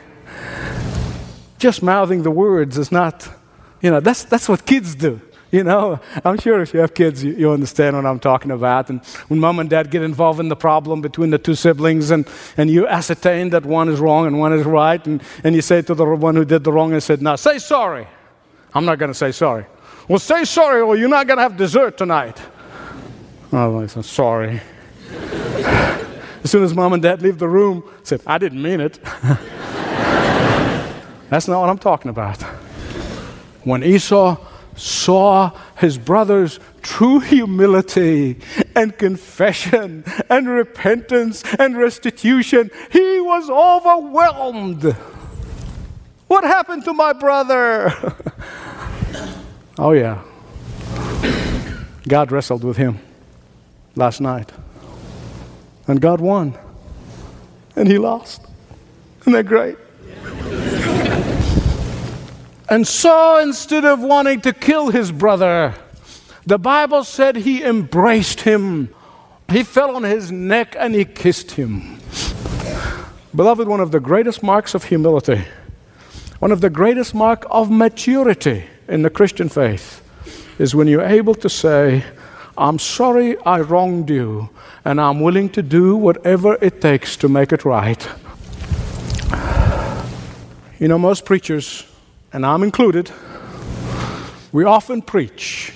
Just 1.59 1.83
mouthing 1.83 2.25
the 2.25 2.31
words 2.31 2.77
is 2.77 2.93
not, 2.93 3.27
you 3.81 3.91
know, 3.91 4.01
that's, 4.01 4.25
that's 4.25 4.47
what 4.47 4.67
kids 4.67 4.95
do. 4.95 5.19
You 5.51 5.65
know, 5.65 5.99
I'm 6.23 6.39
sure 6.39 6.61
if 6.61 6.75
you 6.75 6.81
have 6.81 6.93
kids, 6.93 7.25
you, 7.25 7.33
you, 7.33 7.51
understand 7.51 7.97
what 7.97 8.05
I'm 8.05 8.19
talking 8.19 8.51
about. 8.51 8.91
And 8.91 9.03
when 9.29 9.41
mom 9.41 9.61
and 9.61 9.71
dad 9.71 9.91
get 9.91 10.03
involved 10.03 10.39
in 10.39 10.49
the 10.49 10.57
problem 10.57 11.01
between 11.01 11.31
the 11.31 11.39
two 11.39 11.55
siblings, 11.55 12.11
and, 12.11 12.29
and 12.59 12.69
you 12.69 12.87
ascertain 12.87 13.49
that 13.51 13.65
one 13.65 13.89
is 13.89 13.99
wrong 13.99 14.27
and 14.27 14.39
one 14.39 14.53
is 14.53 14.67
right, 14.67 15.05
and, 15.07 15.23
and 15.43 15.55
you 15.55 15.63
say 15.63 15.81
to 15.81 15.95
the 15.95 16.05
one 16.05 16.37
who 16.37 16.45
did 16.45 16.65
the 16.65 16.73
wrong, 16.73 16.93
and 16.93 17.03
said, 17.03 17.23
Now 17.23 17.37
say 17.37 17.59
sorry. 17.59 18.07
I'm 18.75 18.85
not 18.85 18.99
going 18.99 19.11
to 19.11 19.15
say 19.15 19.33
sorry. 19.33 19.65
Well, 20.07 20.19
say 20.19 20.45
sorry, 20.45 20.83
or 20.83 20.97
you're 20.97 21.09
not 21.09 21.27
going 21.27 21.39
to 21.39 21.45
have 21.45 21.57
dessert 21.57 21.97
tonight. 21.97 22.39
Oh, 23.53 23.81
I 23.81 23.87
said, 23.87 24.05
Sorry. 24.05 24.61
As 26.47 26.51
soon 26.53 26.63
as 26.63 26.73
mom 26.77 26.93
and 26.93 27.03
dad 27.03 27.23
leave 27.23 27.41
the 27.41 27.49
room, 27.49 27.83
I 27.85 27.91
said, 28.05 28.23
I 28.25 28.39
didn't 28.39 28.63
mean 28.63 28.81
it. 28.81 29.01
That's 31.29 31.49
not 31.49 31.61
what 31.61 31.69
I'm 31.69 31.79
talking 31.79 32.09
about. 32.09 32.41
When 33.65 33.83
Esau 33.83 34.37
saw 34.77 35.51
his 35.77 35.99
brother's 35.99 36.61
true 36.83 37.19
humility 37.19 38.39
and 38.77 38.97
confession 38.97 40.05
and 40.31 40.49
repentance 40.49 41.43
and 41.59 41.77
restitution, 41.77 42.71
he 42.93 43.21
was 43.21 43.51
overwhelmed. 43.51 44.85
What 46.29 46.45
happened 46.45 46.85
to 46.85 46.93
my 46.93 47.13
brother? 47.13 47.93
oh, 49.81 49.91
yeah. 49.91 50.23
God 52.07 52.31
wrestled 52.31 52.63
with 52.63 52.77
him 52.77 53.01
last 53.97 54.21
night. 54.21 54.53
And 55.87 56.01
God 56.01 56.21
won. 56.21 56.59
And 57.77 57.89
he 57.89 57.99
lost. 57.99 58.43
Isn't 59.21 59.33
that 59.33 59.47
great? 59.47 59.77
And 62.69 62.87
so 62.87 63.39
instead 63.39 63.85
of 63.85 64.01
wanting 64.01 64.41
to 64.41 64.53
kill 64.53 64.91
his 64.91 65.13
brother, 65.13 65.75
the 66.47 66.59
Bible 66.59 67.05
said 67.05 67.37
he 67.37 67.63
embraced 67.63 68.41
him. 68.41 68.93
He 69.49 69.63
fell 69.63 69.95
on 69.95 70.03
his 70.03 70.33
neck 70.33 70.75
and 70.77 70.95
he 70.95 71.05
kissed 71.05 71.53
him. 71.53 72.01
Beloved, 73.35 73.69
one 73.69 73.81
of 73.81 73.93
the 73.93 74.01
greatest 74.01 74.43
marks 74.43 74.75
of 74.75 74.85
humility, 74.85 75.45
one 76.41 76.51
of 76.51 76.61
the 76.61 76.71
greatest 76.71 77.15
mark 77.15 77.45
of 77.51 77.71
maturity 77.71 78.65
in 78.89 79.03
the 79.03 79.11
Christian 79.11 79.49
faith 79.49 80.03
is 80.59 80.75
when 80.75 80.89
you're 80.89 81.05
able 81.05 81.35
to 81.35 81.49
say, 81.49 82.03
I'm 82.59 82.79
sorry 82.79 83.37
I 83.45 83.61
wronged 83.61 84.09
you, 84.11 84.49
and 84.85 85.01
I'm 85.01 85.21
willing 85.21 85.51
to 85.51 85.63
do 85.63 85.97
whatever 85.97 86.57
it 86.63 86.81
takes 86.81 87.17
to 87.19 87.29
make 87.29 87.53
it 87.53 87.65
right. 87.65 88.09
You 90.79 90.89
know, 90.89 90.99
most 90.99 91.25
preachers 91.25 91.85
and 92.33 92.45
I'm 92.45 92.63
included, 92.63 93.11
we 94.53 94.65
often 94.65 95.01
preach 95.01 95.73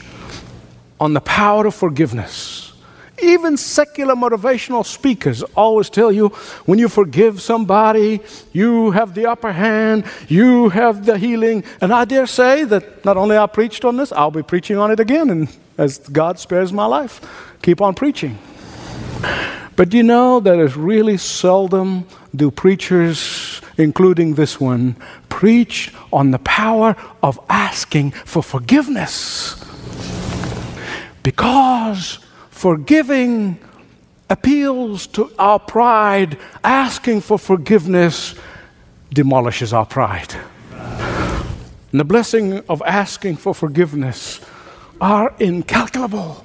on 0.99 1.15
the 1.15 1.21
power 1.21 1.67
of 1.67 1.75
forgiveness. 1.75 2.73
Even 3.23 3.57
secular 3.57 4.15
motivational 4.15 4.85
speakers 4.85 5.43
always 5.55 5.91
tell 5.91 6.11
you 6.11 6.29
when 6.65 6.79
you 6.79 6.89
forgive 6.89 7.41
somebody, 7.41 8.21
you 8.53 8.91
have 8.91 9.15
the 9.15 9.27
upper 9.27 9.53
hand, 9.53 10.05
you 10.29 10.71
have 10.71 11.05
the 11.05 11.19
healing. 11.19 11.65
And 11.81 11.93
I 11.93 12.05
dare 12.05 12.27
say 12.27 12.65
that 12.65 13.05
not 13.05 13.17
only 13.17 13.37
I 13.37 13.47
preached 13.47 13.85
on 13.85 13.97
this, 13.97 14.13
I'll 14.13 14.31
be 14.31 14.43
preaching 14.43 14.77
on 14.77 14.91
it 14.91 15.01
again. 15.01 15.31
And 15.31 15.49
as 15.81 15.97
God 15.97 16.39
spares 16.39 16.73
my 16.75 16.85
life, 16.85 17.21
keep 17.63 17.81
on 17.81 17.95
preaching. 17.95 18.39
But 19.77 19.95
you 19.95 20.03
know 20.03 20.39
that 20.41 20.59
it's 20.59 20.77
really 20.77 21.17
seldom 21.17 22.07
do 22.37 22.51
preachers, 22.51 23.63
including 23.79 24.35
this 24.35 24.61
one, 24.61 24.95
preach 25.31 25.93
on 26.13 26.33
the 26.33 26.39
power 26.41 26.97
of 27.23 27.41
asking 27.49 28.11
for 28.11 28.43
forgiveness. 28.43 29.57
Because 31.23 32.19
forgiving 32.51 33.59
appeals 34.29 35.07
to 35.07 35.33
our 35.39 35.59
pride, 35.59 36.37
asking 36.63 37.23
for 37.23 37.39
forgiveness 37.39 38.35
demolishes 39.15 39.73
our 39.73 39.87
pride. 39.87 40.35
And 40.73 41.99
the 41.99 42.05
blessing 42.05 42.59
of 42.69 42.83
asking 42.85 43.37
for 43.37 43.55
forgiveness 43.55 44.41
are 45.01 45.35
incalculable. 45.39 46.45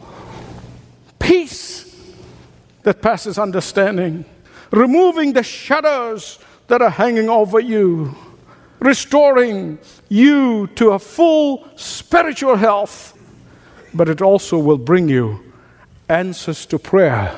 Peace 1.20 1.96
that 2.84 3.02
passes 3.02 3.38
understanding, 3.38 4.26
removing 4.72 5.34
the 5.34 5.44
shadows 5.44 6.40
that 6.68 6.82
are 6.82 6.90
hanging 6.90 7.30
over 7.30 7.60
you, 7.60 8.16
restoring 8.80 9.80
you 10.10 10.68
to 10.76 10.92
a 10.92 11.00
full 11.00 11.68
spiritual 11.76 12.56
health. 12.56 13.18
But 13.94 14.10
it 14.10 14.22
also 14.22 14.58
will 14.58 14.78
bring 14.78 15.10
you 15.10 15.54
answers 16.10 16.66
to 16.68 16.80
prayer. 16.80 17.36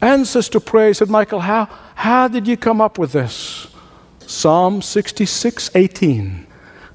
Answers 0.00 0.48
to 0.50 0.60
prayer. 0.60 0.94
said, 0.94 1.10
Michael, 1.10 1.40
how, 1.40 1.66
how 1.94 2.28
did 2.28 2.46
you 2.48 2.56
come 2.56 2.80
up 2.80 2.98
with 2.98 3.12
this? 3.12 3.66
Psalm 4.26 4.80
66 4.80 5.70
18. 5.74 6.46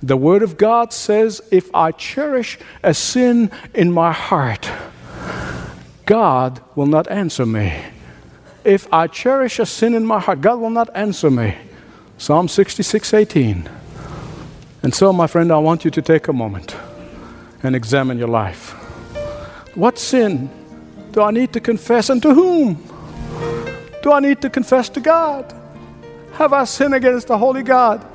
The 0.05 0.15
Word 0.15 0.43
of 0.43 0.55
God 0.55 0.93
says, 0.93 1.41
If 1.49 1.73
I 1.73 1.91
cherish 1.91 2.59
a 2.83 2.93
sin 2.93 3.49
in 3.73 3.91
my 3.91 4.11
heart, 4.11 4.69
God 6.05 6.61
will 6.75 6.85
not 6.85 7.09
answer 7.09 7.43
me. 7.43 7.73
If 8.63 8.87
I 8.93 9.07
cherish 9.07 9.57
a 9.57 9.65
sin 9.65 9.95
in 9.95 10.05
my 10.05 10.19
heart, 10.19 10.41
God 10.41 10.59
will 10.59 10.69
not 10.69 10.95
answer 10.95 11.31
me. 11.31 11.55
Psalm 12.19 12.47
66 12.47 13.15
18. 13.15 13.67
And 14.83 14.93
so, 14.93 15.11
my 15.11 15.25
friend, 15.25 15.51
I 15.51 15.57
want 15.57 15.83
you 15.83 15.89
to 15.89 16.01
take 16.03 16.27
a 16.27 16.33
moment 16.33 16.75
and 17.63 17.75
examine 17.75 18.19
your 18.19 18.27
life. 18.27 18.73
What 19.73 19.97
sin 19.97 20.51
do 21.13 21.23
I 21.23 21.31
need 21.31 21.51
to 21.53 21.59
confess 21.59 22.11
and 22.11 22.21
to 22.21 22.31
whom? 22.31 22.75
Do 24.03 24.11
I 24.11 24.19
need 24.19 24.39
to 24.43 24.51
confess 24.51 24.87
to 24.89 24.99
God? 24.99 25.51
Have 26.33 26.53
I 26.53 26.65
sinned 26.65 26.93
against 26.93 27.25
the 27.25 27.39
Holy 27.39 27.63
God? 27.63 28.05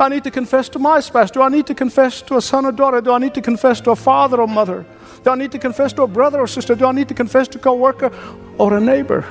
I 0.00 0.08
need 0.08 0.24
to 0.24 0.30
confess 0.30 0.68
to 0.70 0.78
my 0.78 1.00
spouse? 1.00 1.30
Do 1.30 1.42
I 1.42 1.48
need 1.48 1.66
to 1.66 1.74
confess 1.74 2.22
to 2.22 2.36
a 2.36 2.42
son 2.42 2.66
or 2.66 2.72
daughter? 2.72 3.00
Do 3.00 3.12
I 3.12 3.18
need 3.18 3.34
to 3.34 3.42
confess 3.42 3.80
to 3.82 3.90
a 3.92 3.96
father 3.96 4.40
or 4.40 4.48
mother? 4.48 4.84
Do 5.22 5.30
I 5.30 5.36
need 5.36 5.52
to 5.52 5.58
confess 5.58 5.92
to 5.94 6.02
a 6.02 6.06
brother 6.06 6.40
or 6.40 6.46
sister? 6.46 6.74
Do 6.74 6.86
I 6.86 6.92
need 6.92 7.08
to 7.08 7.14
confess 7.14 7.46
to 7.48 7.58
a 7.58 7.60
co-worker 7.60 8.10
or 8.58 8.76
a 8.76 8.80
neighbor? 8.80 9.24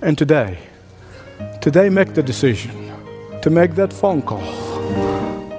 And 0.00 0.16
today, 0.16 0.58
today 1.60 1.88
make 1.88 2.14
the 2.14 2.22
decision 2.22 2.92
to 3.42 3.50
make 3.50 3.74
that 3.74 3.92
phone 3.92 4.22
call 4.22 4.40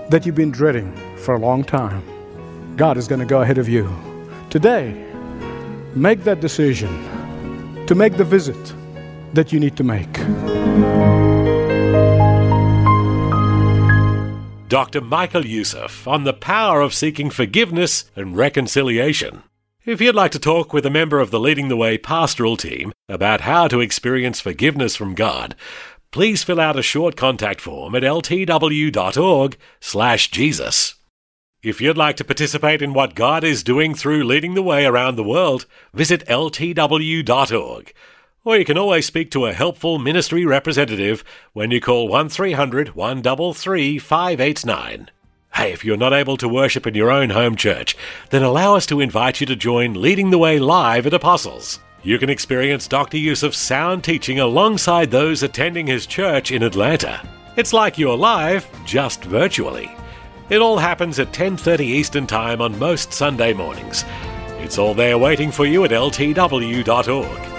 that 0.09 0.25
you've 0.25 0.35
been 0.35 0.51
dreading 0.51 0.91
for 1.17 1.35
a 1.35 1.39
long 1.39 1.63
time. 1.63 2.03
God 2.75 2.97
is 2.97 3.07
going 3.07 3.19
to 3.19 3.25
go 3.25 3.41
ahead 3.41 3.57
of 3.57 3.69
you. 3.69 3.93
Today, 4.49 5.05
make 5.93 6.23
that 6.23 6.39
decision 6.39 6.89
to 7.85 7.93
make 7.93 8.17
the 8.17 8.23
visit 8.23 8.73
that 9.33 9.51
you 9.53 9.59
need 9.59 9.75
to 9.77 9.83
make. 9.83 11.28
Dr. 14.69 15.01
Michael 15.01 15.45
Youssef 15.47 16.07
on 16.07 16.25
the 16.25 16.33
power 16.33 16.81
of 16.81 16.93
seeking 16.93 17.31
forgiveness 17.31 18.05
and 18.15 18.37
reconciliation. 18.37 19.41
If 19.83 19.99
you'd 19.99 20.13
like 20.13 20.29
to 20.33 20.39
talk 20.39 20.73
with 20.73 20.85
a 20.85 20.91
member 20.91 21.19
of 21.19 21.31
the 21.31 21.39
Leading 21.39 21.69
the 21.69 21.75
Way 21.75 21.97
pastoral 21.97 22.55
team 22.55 22.93
about 23.07 23.41
how 23.41 23.67
to 23.67 23.81
experience 23.81 24.39
forgiveness 24.39 24.95
from 24.95 25.15
God, 25.15 25.55
please 26.11 26.43
fill 26.43 26.59
out 26.59 26.77
a 26.77 26.83
short 26.83 27.15
contact 27.15 27.61
form 27.61 27.95
at 27.95 28.03
ltw.org/jesus. 28.03 30.95
If 31.63 31.81
you'd 31.81 31.97
like 31.97 32.15
to 32.17 32.23
participate 32.23 32.83
in 32.83 32.93
what 32.93 33.15
God 33.15 33.43
is 33.43 33.63
doing 33.63 33.95
through 33.95 34.23
leading 34.23 34.53
the 34.53 34.61
way 34.61 34.85
around 34.85 35.15
the 35.15 35.23
world, 35.23 35.65
visit 35.95 36.23
ltw.org 36.27 37.93
or 38.43 38.57
you 38.57 38.65
can 38.65 38.77
always 38.77 39.05
speak 39.05 39.31
to 39.31 39.45
a 39.45 39.53
helpful 39.53 39.99
ministry 39.99 40.45
representative 40.45 41.23
when 41.53 41.71
you 41.71 41.81
call 41.81 42.07
1300 42.07 42.95
133 42.95 43.99
589. 43.99 45.11
Hey, 45.53 45.73
if 45.73 45.83
you're 45.83 45.97
not 45.97 46.13
able 46.13 46.37
to 46.37 46.47
worship 46.47 46.85
in 46.87 46.95
your 46.95 47.11
own 47.11 47.31
home 47.31 47.55
church, 47.55 47.97
then 48.29 48.43
allow 48.43 48.75
us 48.75 48.85
to 48.85 49.01
invite 49.01 49.41
you 49.41 49.47
to 49.47 49.55
join 49.55 49.93
Leading 49.93 50.29
the 50.29 50.37
Way 50.37 50.59
live 50.59 51.05
at 51.05 51.13
Apostles. 51.13 51.79
You 52.01 52.17
can 52.17 52.29
experience 52.29 52.87
Dr. 52.87 53.17
Youssef's 53.17 53.57
sound 53.57 54.03
teaching 54.03 54.39
alongside 54.39 55.11
those 55.11 55.43
attending 55.43 55.87
his 55.87 56.05
church 56.05 56.51
in 56.51 56.63
Atlanta. 56.63 57.27
It's 57.57 57.73
like 57.73 57.97
you're 57.97 58.15
live, 58.15 58.65
just 58.85 59.23
virtually. 59.25 59.91
It 60.49 60.61
all 60.61 60.77
happens 60.77 61.19
at 61.19 61.33
10:30 61.33 61.85
Eastern 61.85 62.25
Time 62.25 62.61
on 62.61 62.79
most 62.79 63.11
Sunday 63.11 63.53
mornings. 63.53 64.05
It's 64.59 64.77
all 64.77 64.93
there 64.93 65.17
waiting 65.17 65.51
for 65.51 65.65
you 65.65 65.83
at 65.83 65.91
ltw.org. 65.91 67.58